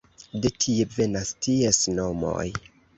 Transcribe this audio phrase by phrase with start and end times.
[0.45, 2.51] De tie venas ties nomoj.